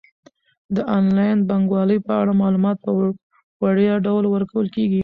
د 0.75 0.77
انلاین 0.97 1.37
بانکوالۍ 1.49 1.97
په 2.07 2.13
اړه 2.21 2.39
معلومات 2.41 2.77
په 2.85 2.91
وړیا 3.65 3.95
ډول 4.05 4.23
ورکول 4.27 4.67
کیږي. 4.75 4.99